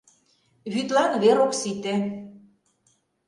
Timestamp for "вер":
1.23-1.37